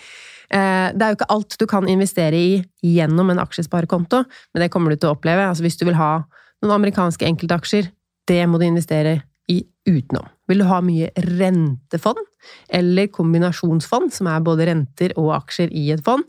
[0.55, 2.55] Eh, det er jo ikke alt du kan investere i
[2.87, 5.47] gjennom en aksjesparekonto, men det kommer du til å oppleve.
[5.47, 6.25] Altså hvis du vil ha
[6.65, 7.91] noen amerikanske enkeltaksjer,
[8.29, 9.19] det må du investere
[9.53, 10.27] i utenom.
[10.49, 12.21] Vil du ha mye rentefond,
[12.69, 16.25] eller kombinasjonsfond, som er både renter og aksjer i et fond,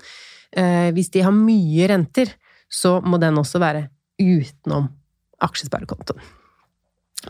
[0.55, 2.31] eh, hvis de har mye renter,
[2.71, 3.87] så må den også være
[4.19, 4.89] utenom
[5.43, 6.21] aksjesparekontoen.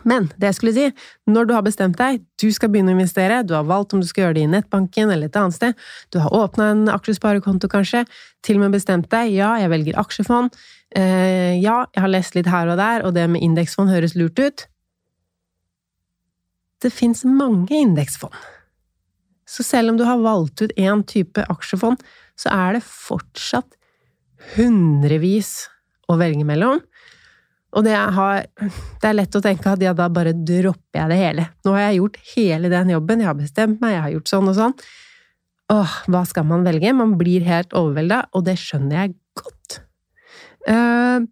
[0.04, 0.86] Men det jeg skulle si,
[1.30, 4.08] når du har bestemt deg, du skal begynne å investere, du har valgt om du
[4.08, 8.04] skal gjøre det i nettbanken eller et annet sted, du har åpna en aksjesparekonto kanskje,
[8.46, 10.56] til og med bestemt deg, ja, jeg velger aksjefond,
[10.96, 14.38] eh, ja, jeg har lest litt her og der, og det med indeksfond høres lurt
[14.42, 14.66] ut,
[16.84, 18.34] det fins mange indeksfond.
[19.46, 22.02] Så selv om du har valgt ut én type aksjefond,
[22.36, 23.78] så er det fortsatt
[24.56, 25.68] hundrevis
[26.10, 26.82] å velge mellom.
[27.76, 31.18] Og det, har, det, er lett å tenke at ja, da bare dropper jeg det
[31.20, 31.48] hele.
[31.66, 34.48] Nå har jeg gjort hele den jobben, jeg har bestemt meg, jeg har gjort sånn
[34.52, 34.74] og sånn.
[35.74, 36.94] Åh, hva skal man velge?
[36.96, 39.80] Man blir helt overvelda, og det skjønner jeg godt.
[40.66, 41.26] Uh,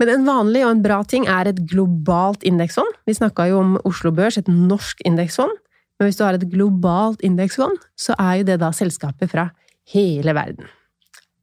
[0.00, 2.96] men en vanlig og en bra ting er et globalt indeksfond.
[3.08, 5.52] Vi snakka jo om Oslo Børs, et norsk indeksfond.
[5.96, 9.48] Men hvis du har et globalt indeksfond, så er jo det da selskaper fra
[9.92, 10.68] hele verden.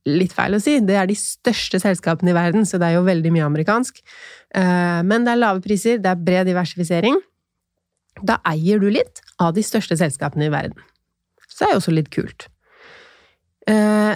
[0.09, 0.77] Litt feil å si.
[0.83, 4.01] Det er de største selskapene i verden, så det er jo veldig mye amerikansk.
[4.55, 7.19] Eh, men det er lave priser, det er bred diversifisering.
[8.21, 10.77] Da eier du litt av de største selskapene i verden.
[11.47, 12.47] Så det er jo også litt kult.
[13.69, 14.13] Eh,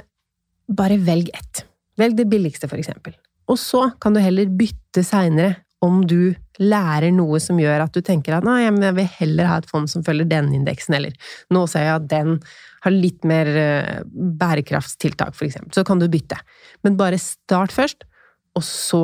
[0.67, 1.63] bare velg ett.
[1.97, 3.15] Velg det billigste, for eksempel.
[3.47, 8.02] Og så kan du heller bytte seinere om du lærer noe som gjør at du
[8.02, 11.65] tenker at nei, jeg vil heller ha et fond som følger den indeksen, eller nå
[11.69, 12.39] ser jeg at den
[12.86, 15.74] har litt mer eh, bærekraftstiltak, eksempel.
[15.76, 16.40] Så kan du bytte.
[16.86, 18.06] Men bare start først,
[18.58, 19.04] og så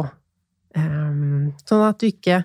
[0.78, 2.42] um, Sånn at du ikke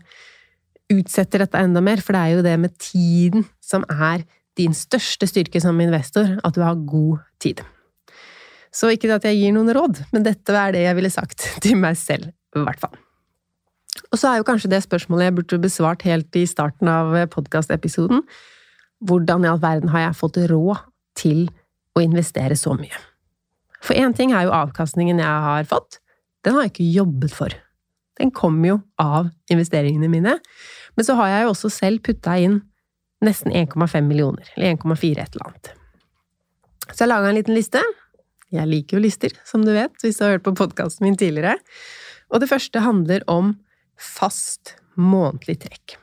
[0.93, 4.25] utsetter dette enda mer, for det er jo det med tiden som er
[4.59, 7.63] din største styrke som investor, at du har god tid.
[8.75, 11.79] Så ikke at jeg gir noen råd, men dette er det jeg ville sagt til
[11.81, 12.97] meg selv, i hvert fall.
[14.09, 18.23] Og så er jo kanskje det spørsmålet jeg burde besvart helt i starten av podkastepisoden.
[19.05, 20.88] Hvordan i all verden har jeg fått råd
[21.19, 21.47] til
[21.97, 22.95] å investere så mye?
[23.85, 26.01] For én ting er jo avkastningen jeg har fått.
[26.47, 27.55] Den har jeg ikke jobbet for.
[28.19, 30.39] Den kommer jo av investeringene mine.
[30.97, 32.61] Men så har jeg jo også selv putta inn
[33.25, 35.71] nesten 1,5 millioner, eller 1,4 et eller annet.
[36.89, 37.83] Så jeg laga en liten liste.
[38.55, 41.59] Jeg liker jo lister, som du vet, hvis du har hørt på podkasten min tidligere.
[42.33, 43.57] Og det første handler om
[43.99, 45.99] fast månedlig trekk.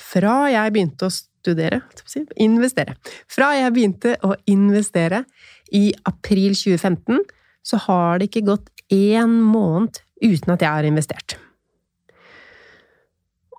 [0.00, 1.80] Fra jeg begynte å studere
[2.36, 2.96] investere.
[3.30, 5.24] Fra jeg begynte å investere
[5.72, 7.22] i april 2015,
[7.66, 11.38] så har det ikke gått én måned uten at jeg har investert.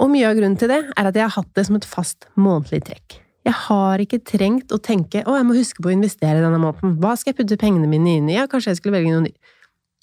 [0.02, 2.26] Og mye av grunnen til det er at jeg har hatt det som et fast
[2.40, 3.20] månedlig trekk.
[3.46, 6.98] Jeg har ikke trengt å tenke å, jeg må huske på å investere denne måneden.
[7.02, 8.38] Hva skal jeg putte pengene mine inn i?
[8.38, 9.54] Ja, kanskje jeg skulle velge noe nytt.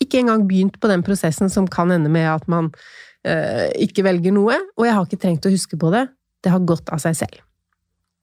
[0.03, 4.35] Ikke engang begynt på den prosessen som kan ende med at man øh, ikke velger
[4.35, 6.07] noe, og jeg har ikke trengt å huske på det.
[6.43, 7.43] Det har gått av seg selv.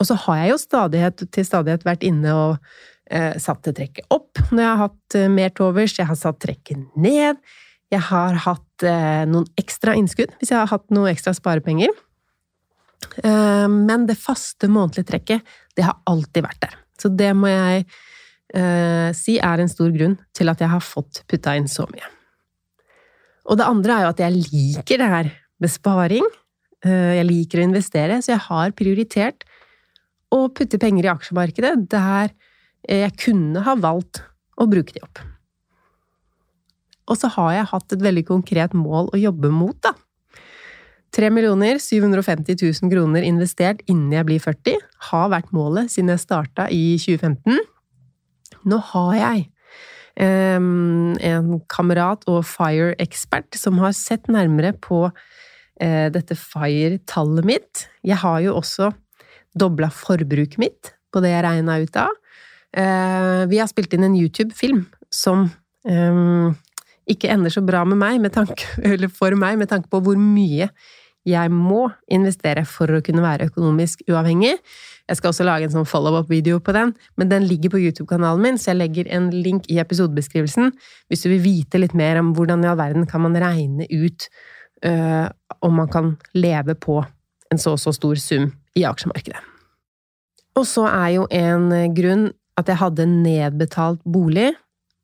[0.06, 2.58] Og så har jeg jo stadighet til stadighet vært inne og
[3.10, 6.38] eh, satt trekket opp når jeg har hatt eh, mer til overs, jeg har satt
[6.44, 7.40] trekket ned,
[7.90, 11.90] jeg har hatt eh, noen ekstra innskudd hvis jeg har hatt noe ekstra sparepenger.
[13.26, 16.78] Eh, men det faste månedlige trekket, det har alltid vært der.
[17.02, 17.88] Så det må jeg
[18.54, 22.14] eh, si er en stor grunn til at jeg har fått putta inn så mye.
[23.50, 25.34] Og det andre er jo at jeg liker det her
[25.66, 26.30] med sparing.
[26.86, 29.50] Eh, jeg liker å investere, så jeg har prioritert
[30.36, 32.34] å putte penger i aksjemarkedet der
[32.86, 34.22] jeg kunne ha valgt
[34.62, 35.22] å bruke de opp.
[37.10, 39.94] Og så har jeg hatt et veldig konkret mål å jobbe mot, da.
[41.16, 46.66] 3 750 000 kroner investert innen jeg blir 40 har vært målet siden jeg starta
[46.68, 47.62] i 2015.
[48.68, 49.46] Nå har jeg
[50.16, 55.06] en kamerat og FIRE-ekspert som har sett nærmere på
[55.80, 57.88] eh, dette FIRE-tallet mitt.
[58.04, 58.92] Jeg har jo også
[59.56, 62.12] dobla forbruket mitt på det jeg regna ut av.
[62.76, 65.48] Eh, vi har spilt inn en YouTube-film som
[67.06, 70.18] ikke ender så bra med meg, med tanke, eller for meg, med tanke på hvor
[70.18, 70.72] mye
[71.26, 74.54] jeg må investere for å kunne være økonomisk uavhengig.
[75.10, 78.60] Jeg skal også lage en sånn follow-up-video på den, men den ligger på YouTube-kanalen min,
[78.62, 80.70] så jeg legger en link i episodebeskrivelsen
[81.10, 84.28] hvis du vil vite litt mer om hvordan i all verden kan man regne ut
[84.86, 85.26] øh,
[85.66, 87.02] om man kan leve på
[87.54, 89.42] en så og så stor sum i aksjemarkedet.
[90.56, 94.54] Og så er jo en grunn at jeg hadde nedbetalt bolig,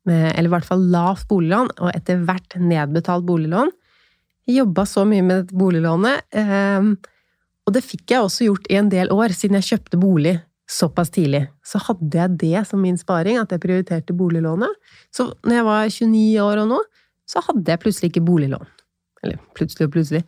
[0.08, 3.70] eller i hvert fall lavt boliglån, og etter hvert nedbetalt boliglån.
[4.50, 6.24] Jobba så mye med dette boliglånet.
[6.34, 6.88] Øh,
[7.62, 10.40] og det fikk jeg også gjort i en del år, siden jeg kjøpte bolig
[10.72, 11.44] såpass tidlig.
[11.66, 14.72] Så hadde jeg det som min sparing, at jeg prioriterte boliglånet.
[15.14, 16.80] Så når jeg var 29 år og nå,
[17.28, 18.70] så hadde jeg plutselig ikke boliglån.
[19.22, 20.22] Eller plutselig og plutselig.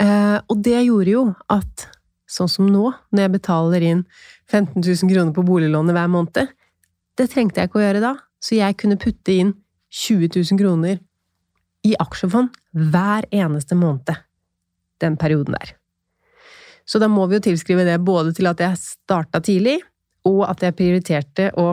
[0.00, 1.86] Eh, og det gjorde jo at
[2.28, 4.04] sånn som nå, når jeg betaler inn
[4.50, 6.54] 15 000 kroner på boliglånet hver måned,
[7.18, 8.14] det trengte jeg ikke å gjøre da.
[8.38, 9.54] Så jeg kunne putte inn
[9.90, 11.00] 20 000 kroner
[11.88, 12.54] i aksjefond
[12.92, 14.14] hver eneste måned
[15.02, 15.74] den perioden der.
[16.88, 19.78] Så da må vi jo tilskrive det både til at jeg starta tidlig,
[20.28, 21.70] og at jeg prioriterte å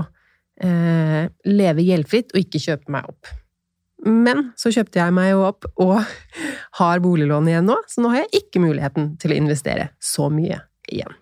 [0.62, 3.32] eh, leve gjeldfritt og ikke kjøpe meg opp.
[4.04, 5.98] Men så kjøpte jeg meg jo opp og
[6.80, 10.60] har boliglån igjen nå, så nå har jeg ikke muligheten til å investere så mye
[10.92, 11.16] igjen.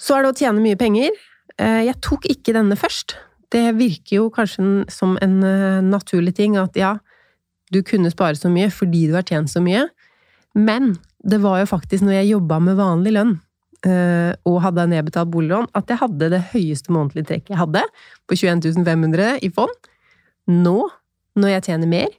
[0.00, 1.12] Så er det å tjene mye penger.
[1.60, 3.18] Eh, jeg tok ikke denne først.
[3.52, 6.94] Det virker jo kanskje som en eh, naturlig ting at ja,
[7.70, 9.84] du kunne spare så mye fordi du har tjent så mye,
[10.58, 13.34] men det var jo faktisk når jeg jobba med vanlig lønn
[13.86, 17.84] eh, og hadde nedbetalt boliglån, at jeg hadde det høyeste månedlige trekket jeg hadde,
[18.26, 19.90] på 21 500 i fond.
[20.50, 20.78] Nå,
[21.38, 22.14] når jeg tjener mer,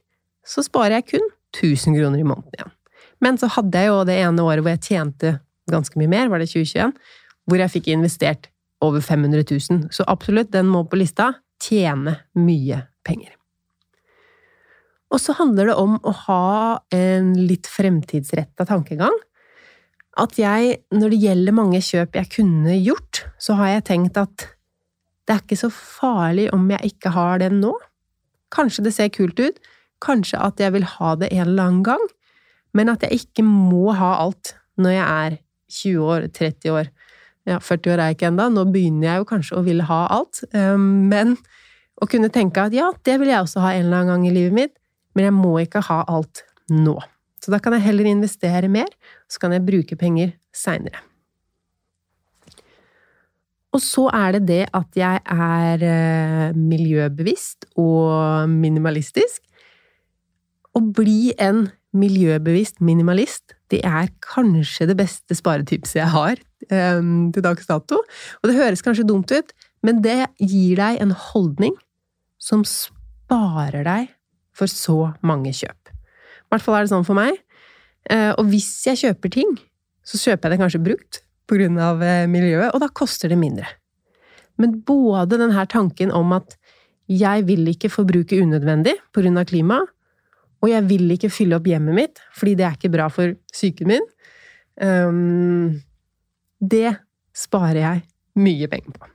[0.46, 2.72] så sparer jeg kun 1000 kroner i måneden igjen.
[3.22, 5.36] Men så hadde jeg jo det ene året hvor jeg tjente
[5.70, 6.96] ganske mye mer, var det 2021,
[7.46, 8.48] hvor jeg fikk investert
[8.82, 9.84] over 500 000.
[9.94, 11.34] Så absolutt, den må på lista.
[11.62, 13.36] tjene mye penger.
[15.14, 16.46] Og så handler det om å ha
[16.90, 19.14] en litt fremtidsretta tankegang.
[20.18, 24.48] At jeg, når det gjelder mange kjøp jeg kunne gjort, så har jeg tenkt at
[25.22, 27.70] det er ikke så farlig om jeg ikke har det nå.
[28.52, 29.60] Kanskje det ser kult ut,
[30.02, 32.04] kanskje at jeg vil ha det en eller annen gang,
[32.76, 35.38] men at jeg ikke må ha alt når jeg er
[35.72, 36.90] 20 år, 30 år.
[37.48, 40.02] Ja, 40 år er jeg ikke ennå, nå begynner jeg jo kanskje å ville ha
[40.14, 41.36] alt, ehm, men
[42.02, 44.34] å kunne tenke at ja, det vil jeg også ha en eller annen gang i
[44.34, 44.74] livet mitt,
[45.16, 46.96] men jeg må ikke ha alt nå.
[47.42, 48.90] Så da kan jeg heller investere mer,
[49.30, 51.02] så kan jeg bruke penger seinere.
[53.72, 59.40] Og så er det det at jeg er eh, miljøbevisst og minimalistisk.
[60.76, 61.66] Å bli en
[61.96, 66.40] miljøbevisst minimalist, det er kanskje det beste sparetipset jeg har
[66.72, 68.00] um, til dags dato.
[68.40, 69.52] Og det høres kanskje dumt ut,
[69.84, 71.76] men det gir deg en holdning
[72.40, 74.08] som sparer deg
[74.56, 75.92] for så mange kjøp.
[75.92, 77.36] I hvert fall er det sånn for meg.
[78.08, 79.52] Uh, og hvis jeg kjøper ting,
[80.04, 81.22] så kjøper jeg det kanskje brukt
[81.82, 83.68] av uh, miljøet, og da koster det mindre.
[84.60, 86.56] Men både denne tanken om at
[87.10, 89.88] jeg vil ikke forbruke unødvendig av klimaet,
[90.62, 93.88] og jeg vil ikke fylle opp hjemmet mitt, fordi det er ikke bra for psyken
[93.90, 94.04] min.
[94.78, 95.82] Um,
[96.62, 96.94] det
[97.34, 98.04] sparer jeg
[98.38, 99.08] mye penger på.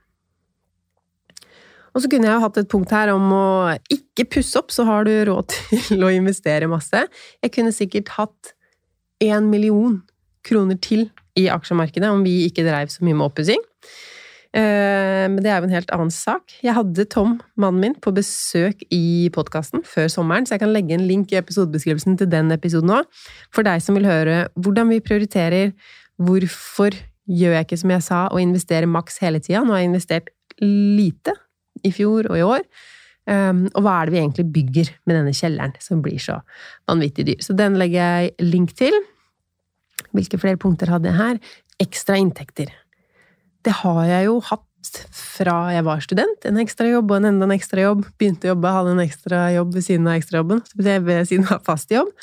[1.95, 3.45] Og så kunne jeg jo hatt et punkt her om å
[3.89, 5.55] ikke pusse opp, så har du råd
[5.87, 7.07] til å investere masse.
[7.41, 8.53] Jeg kunne sikkert hatt
[9.23, 10.01] én million
[10.45, 11.07] kroner til
[11.37, 13.63] i aksjemarkedet om vi ikke dreiv så mye med oppussing.
[14.57, 16.55] Eh, men det er jo en helt annen sak.
[16.63, 20.95] Jeg hadde Tom, mannen min, på besøk i podkasten før sommeren, så jeg kan legge
[20.95, 23.09] en link i episodebeskrivelsen til den episoden òg,
[23.53, 25.75] for deg som vil høre hvordan vi prioriterer,
[26.17, 26.95] hvorfor
[27.27, 29.65] gjør jeg ikke som jeg sa, å investere maks hele tida.
[29.65, 30.31] Nå har jeg investert
[30.63, 31.35] lite
[31.85, 32.63] i fjor og i år.
[33.27, 36.39] Um, og hva er det vi egentlig bygger med denne kjelleren, som blir så
[36.87, 37.41] vanvittig dyr?
[37.43, 38.95] Så den legger jeg link til.
[40.15, 41.39] Hvilke flere punkter hadde jeg her?
[41.83, 42.71] Ekstra inntekter
[43.67, 46.45] det har jeg jo hatt fra jeg var student.
[46.47, 48.05] En ekstrajobb og en enda en ekstrajobb.
[48.19, 50.61] Begynte å jobbe, hadde en ekstrajobb ved siden av ekstrajobben.
[50.79, 52.13] Ved siden av fast jobb.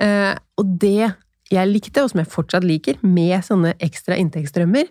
[0.00, 1.10] Eh, og det
[1.50, 4.88] jeg likte, og som jeg fortsatt liker, med sånne ekstra inntektsstrømmer,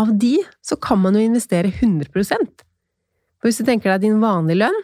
[0.00, 0.34] av de
[0.64, 4.82] så kan man jo investere 100% For hvis du tenker deg din vanlige lønn,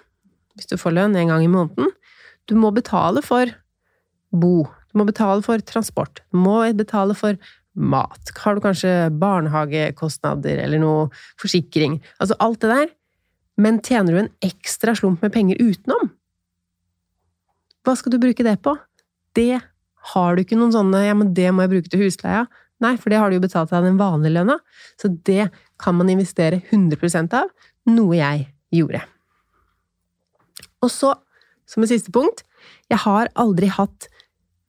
[0.56, 1.90] hvis du får lønn en gang i måneden,
[2.48, 3.50] du må betale for
[4.32, 7.38] bo, du må betale for transport, du må betale for
[7.72, 8.32] mat?
[8.44, 11.06] Har du kanskje barnehagekostnader eller noe
[11.40, 12.00] forsikring?
[12.20, 12.90] Altså alt det der.
[13.60, 16.12] Men tjener du en ekstra slump med penger utenom?
[17.82, 18.76] Hva skal du bruke det på?
[19.36, 19.60] Det
[20.12, 22.46] har du ikke noen sånne 'ja, men det må jeg bruke til husleia'.
[22.82, 24.58] Nei, for det har du jo betalt av den vanlige lønna.
[24.98, 27.50] Så det kan man investere 100% av,
[27.86, 29.02] noe jeg gjorde.
[30.82, 31.14] Og så,
[31.66, 32.42] som et siste punkt,
[32.90, 34.08] jeg har aldri hatt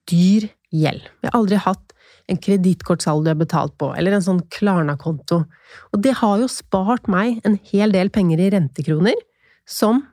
[0.10, 1.08] dyr gjeld.
[1.22, 1.94] Jeg har aldri hatt
[2.32, 5.44] en kredittkortsaldo jeg har betalt på, eller en sånn Klarna-konto.
[5.92, 9.18] Og det har jo spart meg en hel del penger i rentekroner,
[9.68, 10.06] som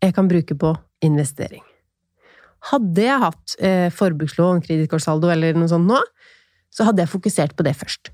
[0.00, 0.72] jeg kan bruke på
[1.04, 1.64] investering.
[2.70, 5.98] Hadde jeg hatt eh, forbrukslån, kredittkortsaldo eller noe sånt nå,
[6.70, 8.12] så hadde jeg fokusert på det først.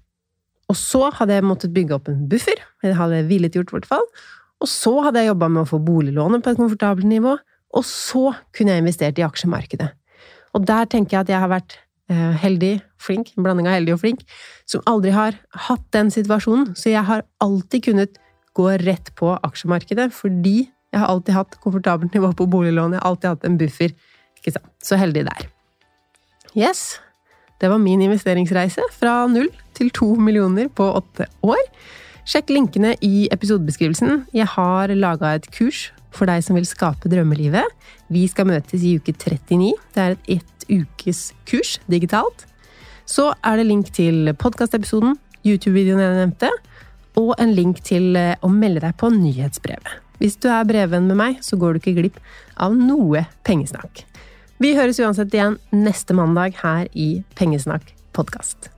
[0.70, 3.76] Og så hadde jeg måttet bygge opp en buffer, det hadde jeg villet gjort i
[3.76, 4.06] hvert fall.
[4.62, 7.36] Og så hadde jeg jobba med å få boliglånet på et komfortabelt nivå,
[7.76, 9.90] og så kunne jeg investert i aksjemarkedet.
[10.56, 11.76] Og der tenker jeg at jeg har vært
[12.06, 14.20] Eh, heldig, flink, en blanding av heldig og flink,
[14.70, 15.34] som aldri har
[15.66, 16.76] hatt den situasjonen.
[16.78, 18.20] Så jeg har alltid kunnet
[18.54, 23.10] gå rett på aksjemarkedet, fordi jeg har alltid hatt komfortabelt nivå på boliglån, jeg har
[23.10, 23.96] alltid hatt en buffer.
[24.38, 24.70] Ikke sant?
[24.86, 25.48] Så heldig der.
[26.54, 27.00] Yes,
[27.60, 31.64] det var min investeringsreise fra null til to millioner på åtte år.
[32.26, 34.28] Sjekk linkene i episodebeskrivelsen.
[34.34, 37.64] Jeg har laga et kurs for deg som vil skape drømmelivet.
[38.12, 39.72] Vi skal møtes i uke 39.
[39.94, 42.46] Det er et ett ukes kurs digitalt.
[43.06, 46.50] Så er det link til podkastepisoden, YouTube-videoen jeg nevnte,
[47.16, 50.02] og en link til eh, å melde deg på nyhetsbrevet.
[50.20, 52.20] Hvis du er brevvenn med meg, så går du ikke glipp
[52.56, 54.04] av noe pengesnakk.
[54.58, 58.75] Vi høres uansett igjen neste mandag her i Pengesnakk podkast.